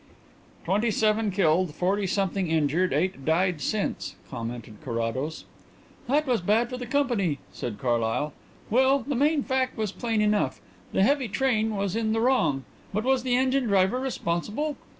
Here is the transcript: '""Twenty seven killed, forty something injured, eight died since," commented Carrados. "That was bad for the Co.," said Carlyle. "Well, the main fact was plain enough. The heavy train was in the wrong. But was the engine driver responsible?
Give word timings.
'""Twenty 0.65 0.89
seven 0.89 1.29
killed, 1.29 1.75
forty 1.75 2.07
something 2.07 2.49
injured, 2.49 2.91
eight 2.91 3.23
died 3.23 3.61
since," 3.61 4.15
commented 4.31 4.77
Carrados. 4.83 5.45
"That 6.07 6.25
was 6.25 6.41
bad 6.41 6.71
for 6.71 6.77
the 6.77 6.87
Co.," 6.87 7.07
said 7.53 7.77
Carlyle. 7.77 8.33
"Well, 8.71 9.01
the 9.05 9.13
main 9.13 9.43
fact 9.43 9.77
was 9.77 9.91
plain 9.91 10.19
enough. 10.19 10.59
The 10.91 11.03
heavy 11.03 11.27
train 11.27 11.75
was 11.75 11.95
in 11.95 12.13
the 12.13 12.19
wrong. 12.19 12.63
But 12.91 13.03
was 13.03 13.21
the 13.21 13.35
engine 13.35 13.65
driver 13.67 13.99
responsible? 13.99 14.75